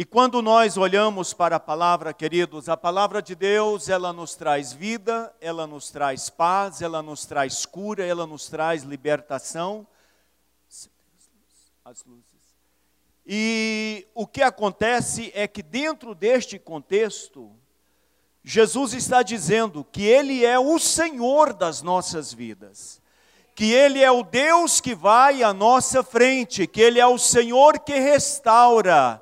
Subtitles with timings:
[0.00, 4.72] E quando nós olhamos para a palavra, queridos, a palavra de Deus, ela nos traz
[4.72, 9.84] vida, ela nos traz paz, ela nos traz cura, ela nos traz libertação.
[11.84, 12.24] As luzes.
[13.26, 17.50] E o que acontece é que dentro deste contexto,
[18.44, 23.02] Jesus está dizendo que Ele é o Senhor das nossas vidas,
[23.52, 27.80] que Ele é o Deus que vai à nossa frente, que Ele é o Senhor
[27.80, 29.20] que restaura,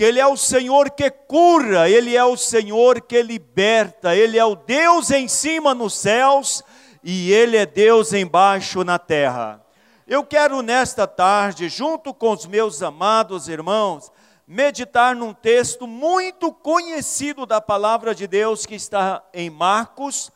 [0.00, 4.44] que Ele é o Senhor que cura, Ele é o Senhor que liberta, Ele é
[4.46, 6.64] o Deus em cima nos céus
[7.04, 9.62] e Ele é Deus embaixo na terra.
[10.06, 14.10] Eu quero nesta tarde, junto com os meus amados irmãos,
[14.46, 20.32] meditar num texto muito conhecido da palavra de Deus que está em Marcos,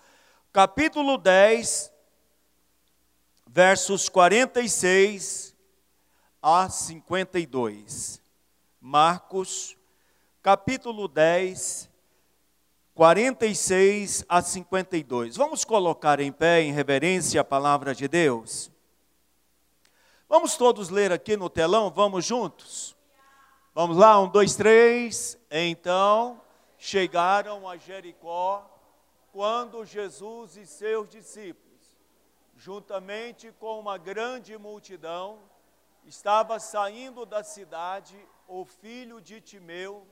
[0.53, 1.91] capítulo 10,
[3.47, 5.57] versos 46
[6.43, 8.24] a 52.
[8.87, 9.79] Marcos,
[10.43, 11.91] capítulo 10,
[12.93, 15.39] 46 a 52.
[15.39, 18.71] Vamos colocar em pé em reverência a palavra de Deus.
[20.29, 22.95] Vamos todos ler aqui no telão, vamos juntos?
[23.73, 25.39] Vamos lá, um, dois, três.
[25.51, 26.39] Então
[26.77, 28.71] chegaram a Jericó
[29.33, 31.91] quando Jesus e seus discípulos,
[32.55, 35.39] juntamente com uma grande multidão,
[36.05, 38.15] estava saindo da cidade
[38.47, 40.07] o filho de Timeu,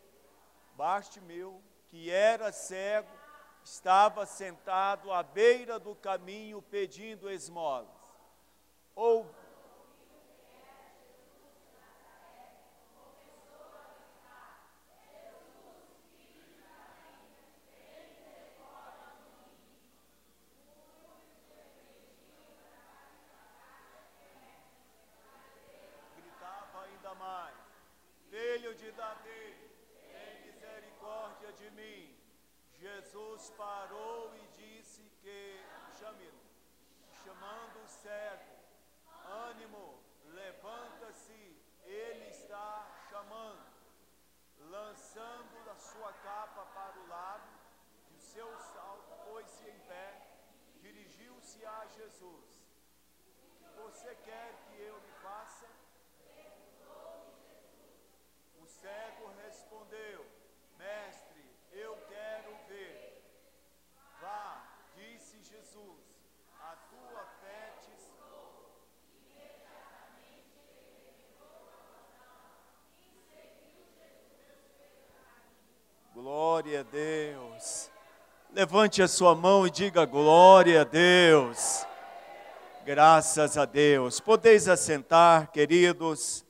[0.77, 3.11] Bartimeu, que era cego,
[3.65, 7.89] estava sentado à beira do caminho pedindo esmolas.
[8.95, 9.27] Ou
[32.83, 35.61] Jesus parou e disse que,
[35.99, 36.43] chame-no,
[37.23, 38.57] chamando o cego,
[39.49, 43.67] ânimo, levanta-se, ele está chamando,
[44.59, 47.49] lançando a sua capa para o lado,
[48.11, 50.23] de seu salto pôs-se em pé,
[51.67, 52.45] a Jesus.
[53.77, 55.67] Você quer que eu lhe faça?
[58.61, 60.27] O cego respondeu,
[60.77, 63.23] mestre, eu quero ver.
[64.21, 66.01] Vá, disse Jesus,
[66.61, 67.93] a tua fé te
[76.15, 77.92] Glória a Deus.
[78.55, 81.87] Levante a sua mão e diga glória a Deus.
[82.85, 84.21] Graças a Deus.
[84.21, 86.45] Podeis assentar, queridos.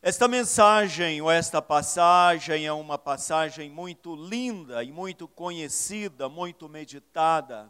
[0.00, 7.68] Esta mensagem ou esta passagem é uma passagem muito linda e muito conhecida, muito meditada.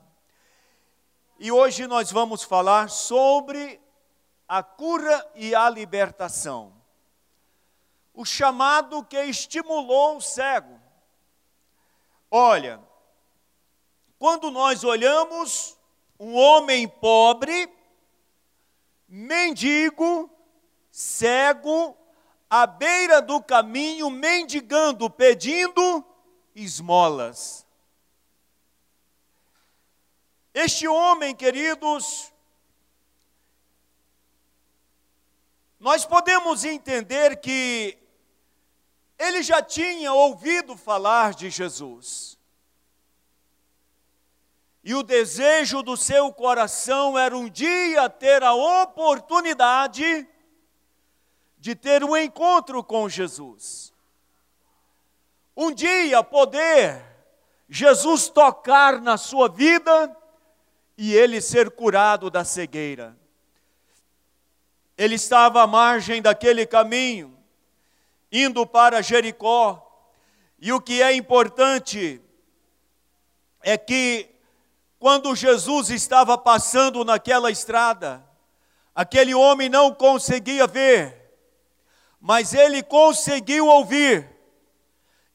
[1.39, 3.81] E hoje nós vamos falar sobre
[4.47, 6.75] a cura e a libertação.
[8.13, 10.84] O chamado que estimulou o cego.
[12.37, 12.83] Olha,
[14.19, 15.79] quando nós olhamos
[16.19, 17.73] um homem pobre,
[19.07, 20.29] mendigo,
[20.91, 21.97] cego,
[22.51, 26.05] à beira do caminho, mendigando, pedindo
[26.57, 27.65] esmolas.
[30.53, 32.33] Este homem, queridos,
[35.79, 38.04] nós podemos entender que
[39.25, 42.39] ele já tinha ouvido falar de Jesus.
[44.83, 50.29] E o desejo do seu coração era um dia ter a oportunidade
[51.59, 53.95] de ter um encontro com Jesus.
[55.57, 57.03] Um dia poder
[57.67, 60.15] Jesus tocar na sua vida
[60.99, 63.17] e ele ser curado da cegueira.
[64.99, 67.34] Ele estava à margem daquele caminho,
[68.37, 69.81] indo para Jericó,
[70.59, 72.21] e o que é importante
[73.63, 74.29] é que,
[74.99, 78.27] quando Jesus estava passando naquela estrada,
[78.93, 81.33] aquele homem não conseguia ver,
[82.21, 84.29] mas ele conseguiu ouvir.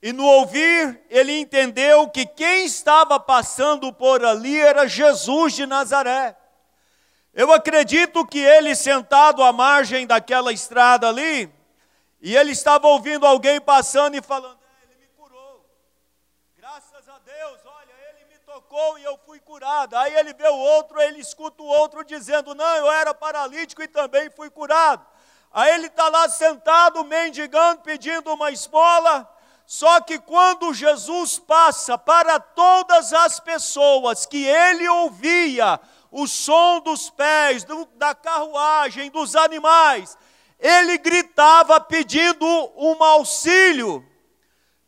[0.02, 6.36] E no ouvir, ele entendeu que quem estava passando por ali era Jesus de Nazaré.
[7.34, 11.59] Eu acredito que ele sentado à margem daquela estrada ali,
[12.22, 15.66] e ele estava ouvindo alguém passando e falando: é, Ele me curou.
[16.58, 19.96] Graças a Deus, olha, ele me tocou e eu fui curado.
[19.96, 23.88] Aí ele vê o outro, ele escuta o outro dizendo: Não, eu era paralítico e
[23.88, 25.06] também fui curado.
[25.52, 29.28] Aí ele está lá sentado, mendigando, pedindo uma esmola.
[29.66, 35.80] Só que quando Jesus passa para todas as pessoas que ele ouvia
[36.12, 40.18] o som dos pés, do, da carruagem, dos animais,
[40.60, 42.46] ele gritava pedindo
[42.76, 44.06] um auxílio,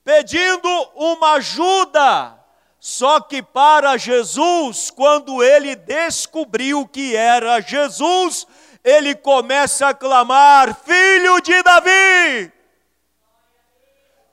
[0.04, 2.38] pedindo uma ajuda.
[2.78, 8.46] Só que para Jesus, quando ele descobriu que era Jesus,
[8.84, 12.52] ele começa a clamar: Filho de Davi!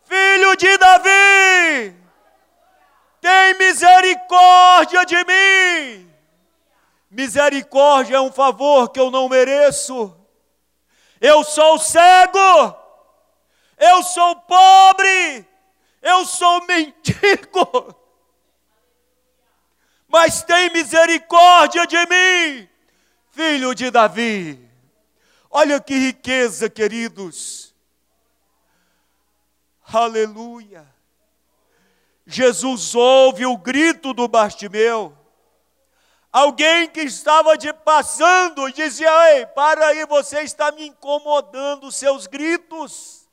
[0.05, 1.95] Filho de Davi!
[3.21, 6.11] Tem misericórdia de mim!
[7.11, 10.18] Misericórdia é um favor que eu não mereço.
[11.21, 12.77] Eu sou cego,
[13.77, 15.47] eu sou pobre,
[16.01, 17.95] eu sou mendigo.
[20.07, 22.69] Mas tem misericórdia de mim,
[23.31, 24.69] filho de Davi.
[25.51, 27.75] Olha que riqueza, queridos.
[29.85, 30.87] Aleluia.
[32.27, 35.18] Jesus ouve o grito do Bartimeu.
[36.39, 43.29] Alguém que estava de passando dizia: Ei, para aí, você está me incomodando, seus gritos.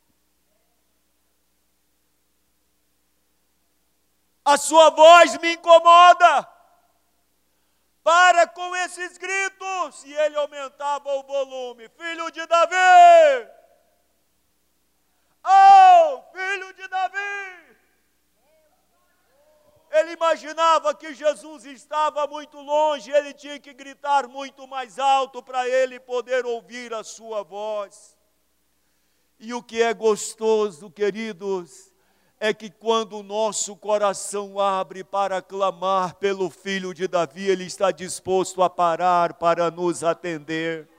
[4.43, 6.49] A sua voz me incomoda.
[8.03, 10.03] Para com esses gritos.
[10.03, 13.49] E ele aumentava o volume: Filho de Davi!
[15.43, 17.64] Oh, filho de Davi!
[19.97, 25.69] Ele imaginava que Jesus estava muito longe, ele tinha que gritar muito mais alto para
[25.69, 28.17] ele poder ouvir a sua voz.
[29.39, 31.93] E o que é gostoso, queridos,
[32.37, 37.89] é que quando o nosso coração abre para clamar pelo filho de Davi, ele está
[37.89, 40.89] disposto a parar para nos atender.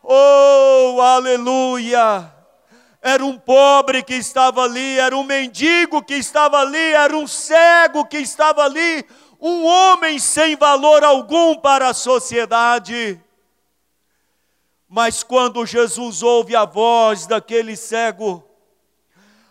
[0.00, 2.43] Oh, aleluia!
[3.06, 8.06] Era um pobre que estava ali, era um mendigo que estava ali, era um cego
[8.06, 9.04] que estava ali,
[9.38, 13.22] um homem sem valor algum para a sociedade.
[14.88, 18.42] Mas quando Jesus ouve a voz daquele cego,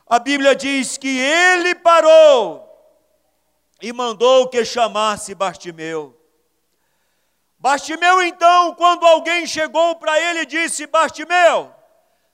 [0.07, 2.67] a Bíblia diz que ele parou
[3.79, 6.19] e mandou que chamasse Bartimeu.
[7.59, 11.71] Bartimeu, então, quando alguém chegou para ele, disse: Bartimeu,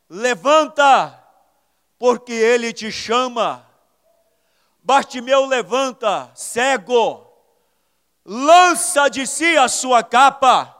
[0.09, 1.23] levanta,
[1.97, 3.65] porque ele te chama.
[4.81, 7.31] Bartimeu levanta, cego,
[8.25, 10.75] lança de si a sua capa.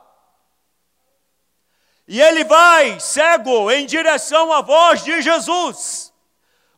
[2.08, 6.12] E ele vai, cego, em direção à voz de Jesus.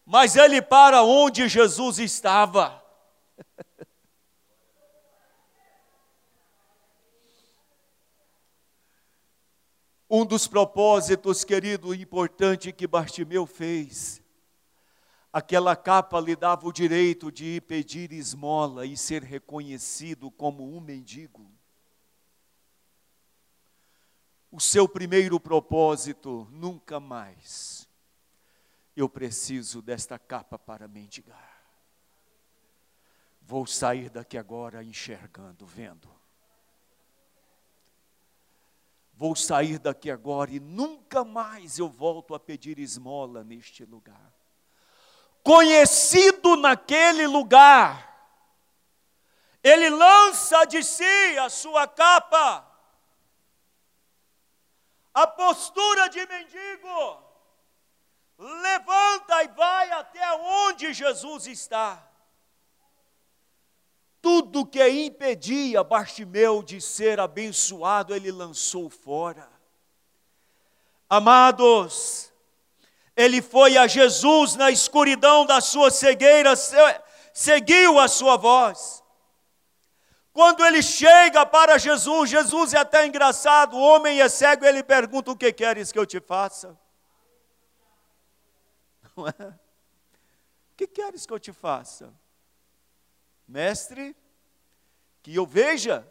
[0.05, 2.83] Mas ele para onde Jesus estava.
[10.13, 14.21] Um dos propósitos, querido, importante que Bartimeu fez,
[15.31, 20.81] aquela capa lhe dava o direito de ir pedir esmola e ser reconhecido como um
[20.81, 21.49] mendigo.
[24.51, 27.87] O seu primeiro propósito, nunca mais
[28.93, 31.63] eu preciso desta capa para mendigar.
[33.41, 36.20] Vou sair daqui agora enxergando, vendo.
[39.21, 44.33] Vou sair daqui agora e nunca mais eu volto a pedir esmola neste lugar.
[45.43, 47.93] Conhecido naquele lugar,
[49.63, 52.67] ele lança de si a sua capa,
[55.13, 57.23] a postura de mendigo,
[58.39, 62.10] levanta e vai até onde Jesus está
[64.21, 69.49] tudo que impedia Bartimeu de ser abençoado, ele lançou fora.
[71.09, 72.31] Amados,
[73.15, 76.53] ele foi a Jesus na escuridão da sua cegueira,
[77.33, 79.01] seguiu a sua voz.
[80.31, 85.31] Quando ele chega para Jesus, Jesus é até engraçado, o homem é cego, ele pergunta:
[85.31, 86.79] O que queres que eu te faça?
[89.17, 89.31] Não é?
[89.31, 92.13] O que queres que eu te faça?
[93.47, 94.15] Mestre,
[95.21, 96.07] que eu veja.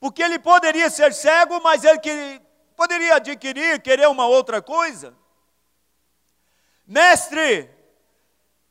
[0.00, 2.40] Porque ele poderia ser cego, mas ele que,
[2.76, 5.14] poderia adquirir, querer uma outra coisa.
[6.86, 7.70] Mestre,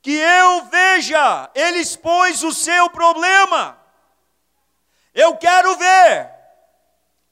[0.01, 3.77] que eu veja, ele expôs o seu problema.
[5.13, 6.31] Eu quero ver.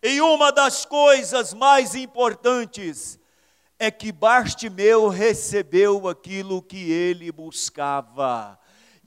[0.02, 3.20] E uma das coisas mais importantes
[3.78, 8.59] é que Bartimeu recebeu aquilo que ele buscava.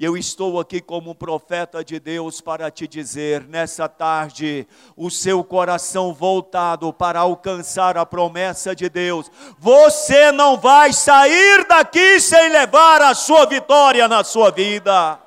[0.02, 4.66] E eu estou aqui como profeta de Deus para te dizer, nessa tarde,
[4.96, 9.30] o seu coração voltado para alcançar a promessa de Deus,
[9.60, 15.20] você não vai sair daqui sem levar a sua vitória na sua vida.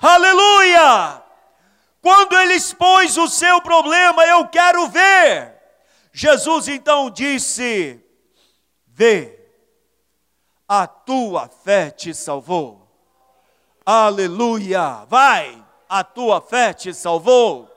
[0.00, 1.20] Aleluia!
[2.00, 5.52] Quando ele expôs o seu problema, eu quero ver.
[6.12, 8.00] Jesus então disse:
[8.86, 9.36] Vê,
[10.68, 12.83] a tua fé te salvou.
[13.86, 15.04] Aleluia!
[15.10, 17.70] Vai, a tua fé te salvou.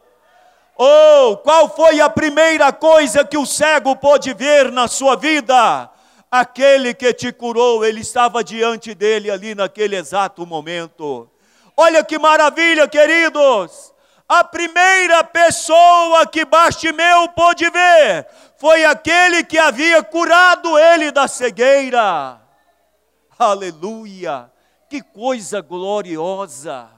[0.78, 5.90] Oh, qual foi a primeira coisa que o cego pôde ver na sua vida?
[6.32, 11.30] Aquele que te curou, ele estava diante dele ali naquele exato momento.
[11.76, 13.94] Olha que maravilha, queridos!
[14.30, 22.40] A primeira pessoa que Bastimeu pôde ver foi aquele que havia curado ele da cegueira.
[23.38, 24.50] Aleluia!
[24.90, 26.90] Que coisa gloriosa!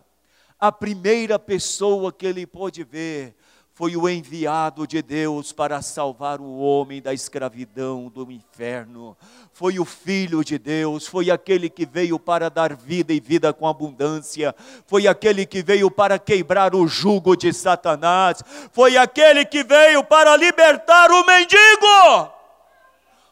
[0.60, 3.36] A primeira pessoa que ele pôde ver
[3.79, 9.15] foi o enviado de Deus para salvar o homem da escravidão, do inferno.
[9.53, 13.65] Foi o Filho de Deus, foi aquele que veio para dar vida e vida com
[13.65, 14.53] abundância.
[14.86, 18.43] Foi aquele que veio para quebrar o jugo de Satanás.
[18.74, 22.34] Foi aquele que veio para libertar o mendigo.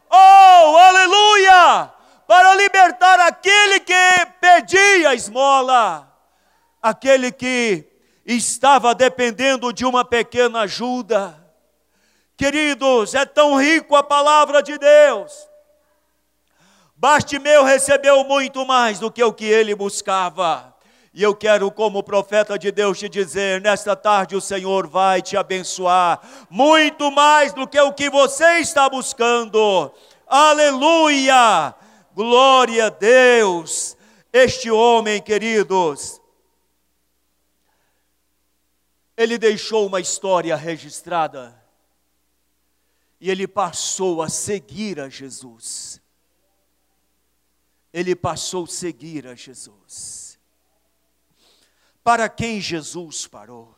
[0.10, 1.97] Oh, aleluia!
[2.27, 3.93] Para libertar aquele que
[4.41, 6.13] pedia esmola,
[6.81, 7.86] aquele que
[8.25, 11.41] estava dependendo de uma pequena ajuda.
[12.36, 15.48] Queridos, é tão rico a palavra de Deus.
[16.96, 20.75] Bastimeu recebeu muito mais do que o que ele buscava.
[21.13, 25.38] E eu quero, como profeta de Deus, te dizer: nesta tarde o Senhor vai te
[25.38, 26.19] abençoar,
[26.50, 29.91] muito mais do que o que você está buscando.
[30.27, 31.74] Aleluia!
[32.17, 33.95] Glória a Deus!
[34.33, 36.19] Este homem, queridos,
[39.15, 41.63] ele deixou uma história registrada
[43.21, 46.01] e ele passou a seguir a Jesus.
[47.93, 50.39] Ele passou a seguir a Jesus.
[52.03, 53.77] Para quem Jesus parou?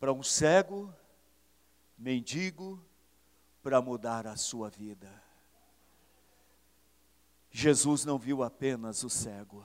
[0.00, 0.90] Para um cego,
[1.98, 2.82] mendigo,
[3.62, 5.25] para mudar a sua vida.
[7.50, 9.64] Jesus não viu apenas o cego.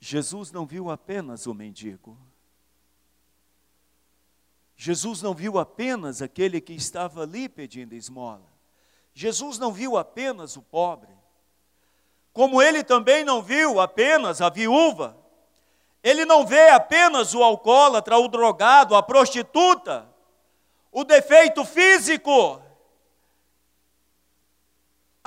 [0.00, 2.18] Jesus não viu apenas o mendigo.
[4.74, 8.50] Jesus não viu apenas aquele que estava ali pedindo esmola.
[9.12, 11.10] Jesus não viu apenas o pobre.
[12.32, 15.16] Como ele também não viu apenas a viúva.
[16.02, 20.08] Ele não vê apenas o alcoólatra, o drogado, a prostituta,
[20.90, 22.62] o defeito físico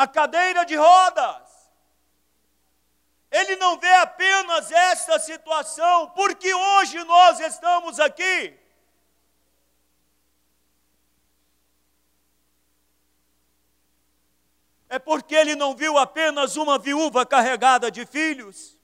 [0.03, 1.41] a cadeira de rodas.
[3.31, 8.59] Ele não vê apenas esta situação, porque hoje nós estamos aqui.
[14.87, 18.77] É porque ele não viu apenas uma viúva carregada de filhos.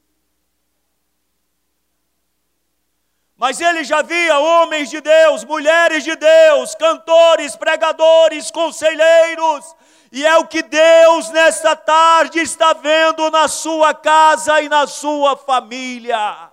[3.40, 9.78] Mas ele já via homens de Deus, mulheres de Deus, cantores, pregadores, conselheiros,
[10.12, 15.38] e é o que Deus nesta tarde está vendo na sua casa e na sua
[15.38, 16.52] família.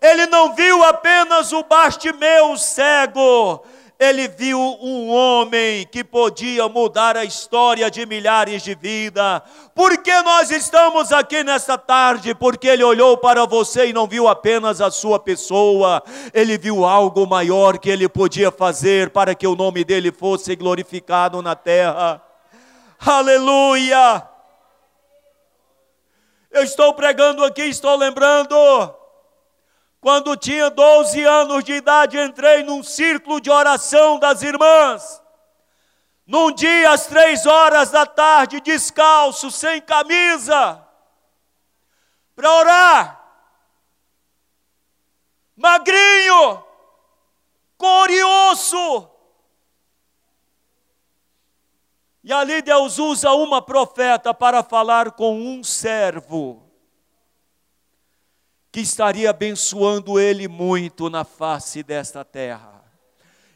[0.00, 3.66] Ele não viu apenas o Bastimeu cego,
[3.98, 9.42] ele viu um homem que podia mudar a história de milhares de vidas.
[9.74, 12.34] Por que nós estamos aqui nesta tarde?
[12.34, 17.26] Porque ele olhou para você e não viu apenas a sua pessoa, ele viu algo
[17.26, 22.20] maior que ele podia fazer para que o nome dele fosse glorificado na terra.
[22.98, 24.28] Aleluia!
[26.50, 28.54] Eu estou pregando aqui, estou lembrando.
[30.04, 35.22] Quando tinha 12 anos de idade, entrei num círculo de oração das irmãs.
[36.26, 40.86] Num dia, às três horas da tarde, descalço, sem camisa,
[42.36, 43.24] para orar.
[45.56, 46.62] Magrinho,
[47.78, 49.10] curioso,
[52.22, 56.63] E ali Deus usa uma profeta para falar com um servo
[58.74, 62.82] que estaria abençoando ele muito na face desta terra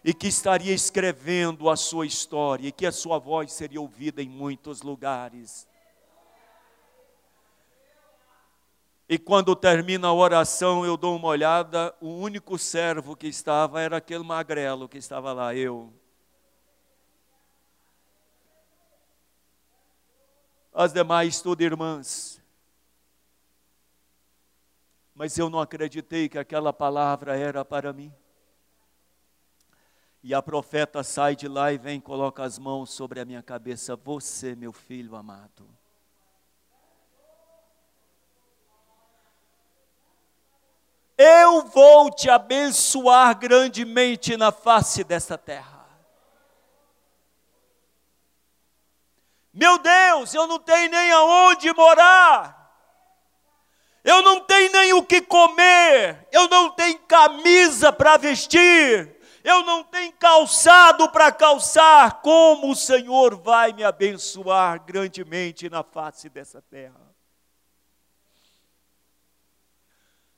[0.05, 4.29] e que estaria escrevendo a sua história e que a sua voz seria ouvida em
[4.29, 5.67] muitos lugares.
[9.09, 13.97] E quando termina a oração, eu dou uma olhada, o único servo que estava era
[13.97, 15.93] aquele magrelo que estava lá, eu.
[20.73, 22.38] as demais tudo irmãs.
[25.19, 28.15] Mas eu não acreditei que aquela palavra era para mim.
[30.23, 33.97] E a profeta sai de lá e vem, coloca as mãos sobre a minha cabeça.
[33.97, 35.69] Você, meu filho amado.
[41.17, 45.85] Eu vou te abençoar grandemente na face desta terra.
[49.53, 52.58] Meu Deus, eu não tenho nem aonde morar.
[54.09, 56.27] Eu não tenho nem o que comer.
[56.33, 59.15] Eu não tenho camisa para vestir.
[59.45, 62.23] Eu não tenho calçado para calçar.
[62.23, 67.15] Como o Senhor vai me abençoar grandemente na face dessa terra?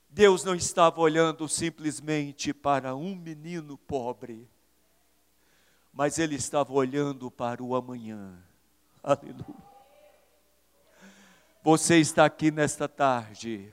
[0.09, 4.51] Deus não estava olhando simplesmente para um menino pobre,
[5.93, 8.37] mas Ele estava olhando para o amanhã.
[9.01, 9.70] Aleluia.
[11.63, 13.71] Você está aqui nesta tarde.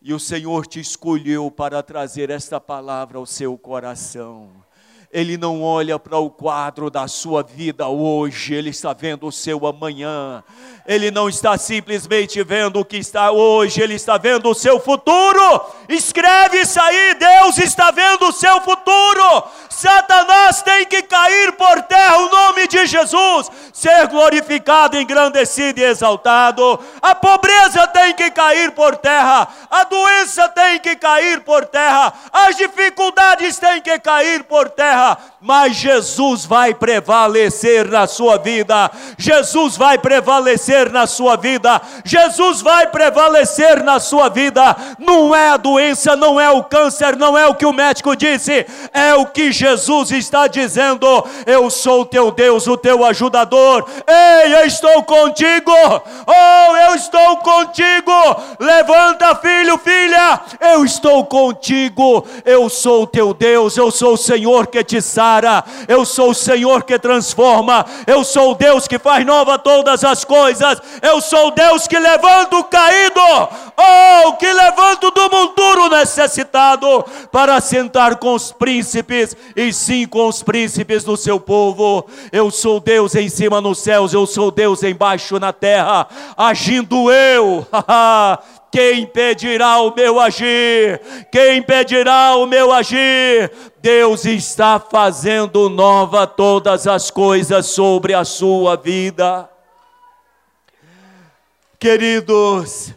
[0.00, 4.52] E o Senhor te escolheu para trazer esta palavra ao seu coração.
[5.12, 9.66] Ele não olha para o quadro da sua vida hoje, ele está vendo o seu
[9.66, 10.42] amanhã.
[10.86, 15.66] Ele não está simplesmente vendo o que está hoje, ele está vendo o seu futuro.
[15.86, 19.44] Escreve isso aí, Deus está vendo o seu futuro.
[19.68, 26.78] Satanás tem que cair por terra o nome de Jesus, ser glorificado, engrandecido e exaltado.
[27.00, 32.56] A pobreza tem que cair por terra, a doença tem que cair por terra, as
[32.56, 35.01] dificuldades têm que cair por terra,
[35.42, 38.90] mas Jesus vai prevalecer na sua vida.
[39.18, 41.82] Jesus vai prevalecer na sua vida.
[42.04, 44.76] Jesus vai prevalecer na sua vida.
[44.98, 48.64] Não é a doença, não é o câncer, não é o que o médico disse,
[48.92, 51.06] é o que Jesus está dizendo:
[51.44, 53.84] Eu sou o teu Deus, o teu ajudador.
[54.06, 55.72] Ei, eu estou contigo.
[56.26, 58.12] Oh, eu estou contigo.
[58.60, 60.40] Levanta, filho, filha.
[60.60, 62.24] Eu estou contigo.
[62.44, 63.76] Eu sou o teu Deus.
[63.76, 65.64] Eu sou o Senhor que te sara.
[65.88, 67.86] Eu sou o Senhor que transforma.
[68.06, 70.80] Eu sou o Deus que faz nova todas as coisas.
[71.00, 73.20] Eu sou o Deus que levanta o caído.
[73.76, 80.28] Oh, que levanta o do monturo necessitado para sentar com os príncipes e sim com
[80.28, 82.06] os príncipes do seu povo.
[82.30, 87.66] Eu sou Deus em cima nos céus, eu sou Deus embaixo na terra, agindo eu.
[88.72, 90.98] Quem impedirá o meu agir?
[91.30, 93.52] Quem impedirá o meu agir?
[93.82, 99.46] Deus está fazendo nova todas as coisas sobre a sua vida.
[101.78, 102.94] Queridos,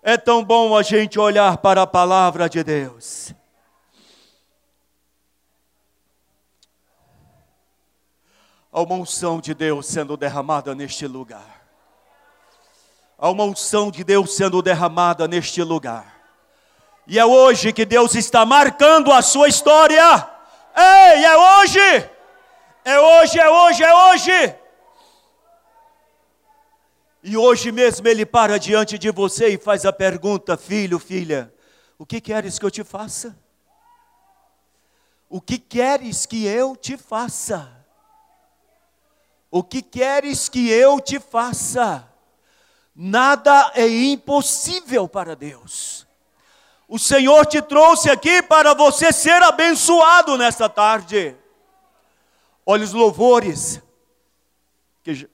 [0.00, 3.34] é tão bom a gente olhar para a palavra de Deus.
[8.70, 11.55] Uma unção de Deus sendo derramada neste lugar.
[13.18, 16.16] Há uma unção de Deus sendo derramada neste lugar.
[17.06, 20.28] E é hoje que Deus está marcando a sua história.
[20.76, 22.10] Ei, é hoje!
[22.84, 24.54] É hoje, é hoje, é hoje!
[27.22, 31.52] E hoje mesmo ele para diante de você e faz a pergunta: Filho, filha,
[31.98, 33.36] o que queres que eu te faça?
[35.28, 37.84] O que queres que eu te faça?
[39.50, 42.06] O que queres que eu te faça?
[42.98, 46.06] Nada é impossível para Deus.
[46.88, 51.36] O Senhor te trouxe aqui para você ser abençoado nesta tarde.
[52.64, 53.82] Olha os louvores
[55.02, 55.26] que já,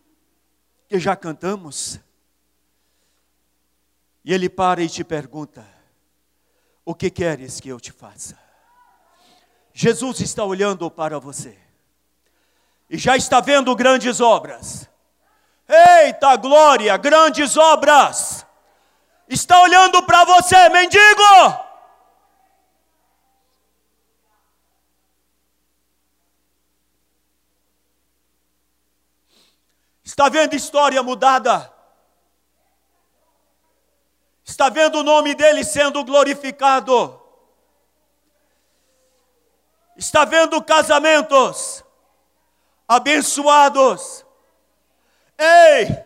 [0.88, 2.01] que já cantamos.
[4.25, 5.64] E ele para e te pergunta:
[6.85, 8.37] O que queres que eu te faça?
[9.72, 11.57] Jesus está olhando para você
[12.90, 14.90] e já está vendo grandes obras.
[15.68, 18.46] Eita glória, grandes obras.
[19.29, 21.72] Está olhando para você, mendigo.
[30.05, 31.72] Está vendo história mudada?
[34.44, 37.18] Está vendo o nome dele sendo glorificado?
[39.96, 41.83] Está vendo casamentos
[42.87, 44.21] abençoados.
[45.42, 46.05] Ei,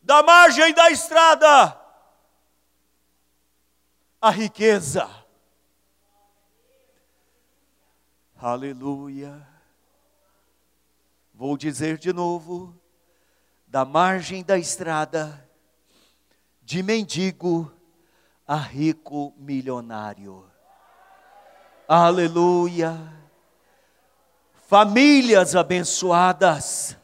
[0.00, 1.78] da margem da estrada,
[4.20, 5.08] a riqueza.
[8.40, 9.46] Aleluia.
[11.34, 12.74] Vou dizer de novo,
[13.66, 15.46] da margem da estrada,
[16.62, 17.70] de mendigo
[18.46, 20.50] a rico milionário.
[21.86, 23.18] Aleluia
[24.68, 26.94] famílias abençoadas,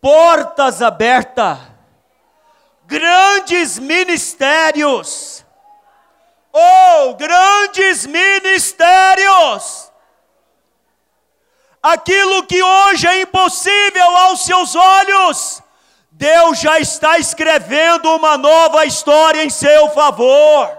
[0.00, 1.58] portas abertas,
[2.86, 5.44] grandes ministérios.
[6.52, 9.88] Oh, grandes ministérios!
[11.82, 15.62] Aquilo que hoje é impossível aos seus olhos,
[16.10, 20.76] Deus já está escrevendo uma nova história em seu favor.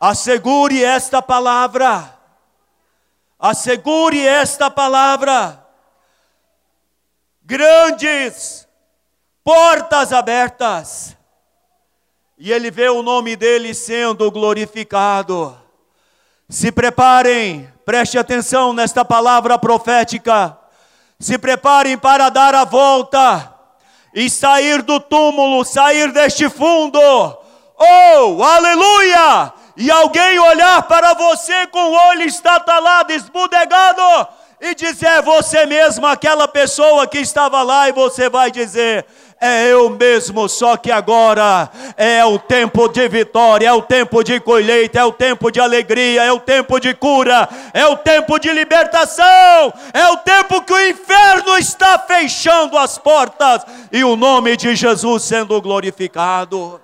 [0.00, 2.18] Assegure esta palavra.
[3.38, 5.63] Assegure esta palavra.
[7.46, 8.66] Grandes
[9.44, 11.14] portas abertas.
[12.38, 15.54] E ele vê o nome dele sendo glorificado.
[16.48, 20.56] Se preparem, preste atenção nesta palavra profética.
[21.20, 23.54] Se preparem para dar a volta
[24.14, 26.98] e sair do túmulo, sair deste fundo.
[26.98, 29.52] Oh, aleluia!
[29.76, 34.28] E alguém olhar para você com o olho estatalado, esbudegado,
[34.66, 39.04] e dizer: você mesmo, aquela pessoa que estava lá, e você vai dizer:
[39.40, 44.40] é eu mesmo, só que agora é o tempo de vitória, é o tempo de
[44.40, 48.50] colheita, é o tempo de alegria, é o tempo de cura, é o tempo de
[48.52, 54.74] libertação, é o tempo que o inferno está fechando as portas e o nome de
[54.74, 56.80] Jesus sendo glorificado.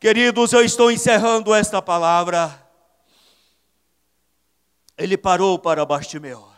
[0.00, 2.69] Queridos, eu estou encerrando esta palavra.
[5.00, 6.50] Ele parou para Bastimeu.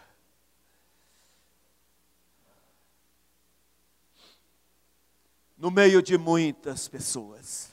[5.62, 7.72] no meio de muitas pessoas,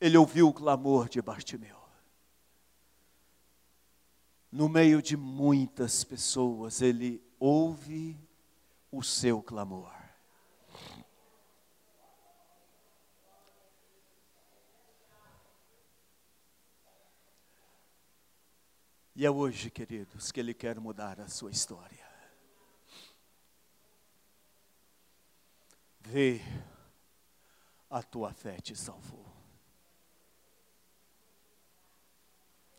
[0.00, 1.76] ele ouviu o clamor de Bartimeu.
[4.50, 8.18] No meio de muitas pessoas, ele ouve
[8.90, 9.95] o seu clamor.
[19.18, 22.06] E é hoje, queridos, que Ele quer mudar a sua história.
[26.00, 26.42] Vê,
[27.88, 29.26] a tua fé te salvou.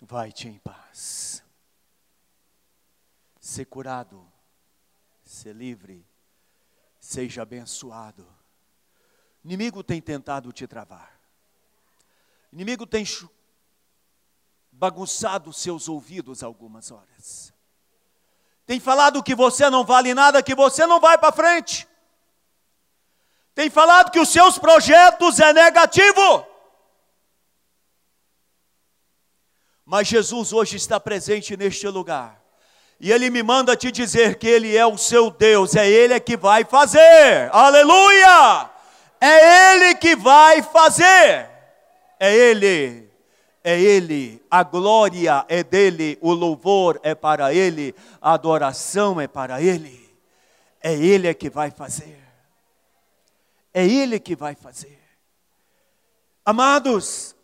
[0.04, 1.44] Vai-te em paz.
[3.40, 4.32] Ser curado,
[5.24, 6.06] ser livre,
[7.00, 8.22] seja abençoado.
[9.44, 11.20] O inimigo tem tentado te travar.
[12.52, 13.04] O inimigo tem
[14.78, 17.54] bagunçado seus ouvidos algumas horas.
[18.66, 21.88] Tem falado que você não vale nada, que você não vai para frente
[23.58, 26.46] tem falado que os seus projetos é negativo.
[29.84, 32.40] Mas Jesus hoje está presente neste lugar.
[33.00, 36.20] E Ele me manda te dizer que Ele é o seu Deus, é Ele é
[36.20, 37.50] que vai fazer.
[37.52, 38.70] Aleluia!
[39.20, 41.50] É Ele que vai fazer.
[42.20, 43.07] É Ele.
[43.68, 44.42] É Ele.
[44.50, 50.10] A glória é dele, o louvor é para Ele, a adoração é para Ele.
[50.80, 52.18] É Ele é que vai fazer.
[53.74, 54.98] É Ele que vai fazer.
[56.46, 57.36] Amados,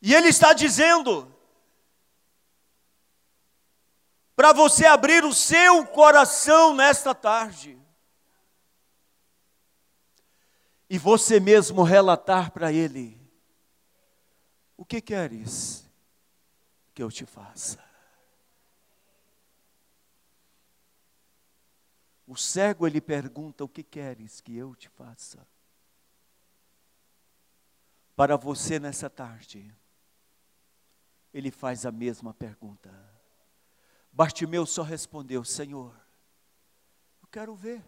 [0.00, 1.26] e Ele está dizendo,
[4.36, 7.76] para você abrir o seu coração nesta tarde,
[10.88, 13.20] e você mesmo relatar para Ele:
[14.76, 15.88] O que queres
[16.94, 17.86] que eu te faça?
[22.26, 25.46] O cego ele pergunta: O que queres que eu te faça?
[28.16, 29.72] Para você nessa tarde,
[31.32, 32.90] ele faz a mesma pergunta.
[34.10, 35.94] Bartimeu só respondeu: Senhor,
[37.22, 37.84] eu quero ver,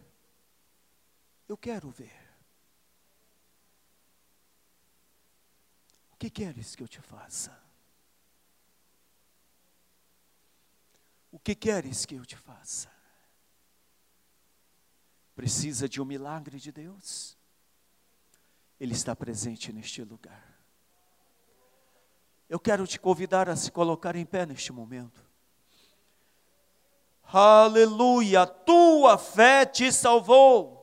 [1.47, 2.29] eu quero ver.
[6.08, 7.57] O que queres que eu te faça?
[11.31, 12.99] O que queres que eu te faça?
[15.39, 17.37] precisa de um milagre de Deus,
[18.77, 20.59] Ele está presente neste lugar.
[22.49, 25.23] Eu quero te convidar a se colocar em pé neste momento.
[27.23, 30.78] Aleluia, tua fé te salvou.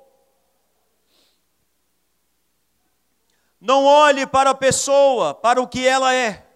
[3.60, 6.46] Não olhe para a pessoa, para o que ela é,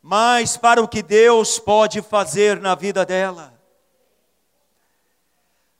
[0.00, 3.52] mas para o que Deus pode fazer na vida dela.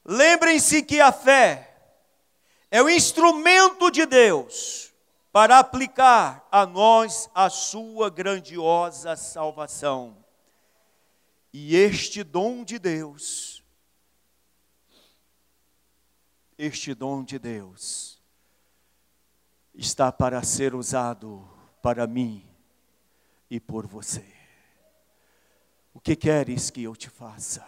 [0.05, 1.73] Lembrem-se que a fé
[2.71, 4.93] é o instrumento de Deus
[5.33, 10.23] para aplicar a nós a sua grandiosa salvação.
[11.53, 13.63] E este dom de Deus,
[16.57, 18.22] este dom de Deus,
[19.75, 21.49] está para ser usado
[21.81, 22.47] para mim
[23.51, 24.25] e por você.
[25.95, 27.67] O que queres que eu te faça?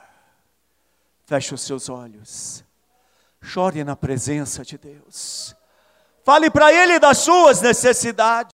[1.27, 2.65] Feche os seus olhos.
[3.41, 5.55] Chore na presença de Deus.
[6.25, 8.51] Fale para Ele das suas necessidades.